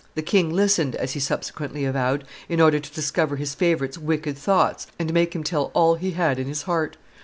The 0.15 0.23
king 0.23 0.49
listened, 0.51 0.95
as 0.95 1.11
he 1.11 1.19
subsequently 1.19 1.85
avowed, 1.85 2.23
in 2.49 2.59
order 2.59 2.79
to 2.79 2.91
discover 2.91 3.35
his 3.35 3.53
favorite's 3.53 3.99
wicked 3.99 4.35
thoughts 4.35 4.87
and 4.97 5.13
make 5.13 5.35
him 5.35 5.43
tell 5.43 5.69
all 5.75 5.93
he 5.93 6.13
had 6.17 6.39
in 6.39 6.47
his 6.47 6.63
heart. 6.63 6.97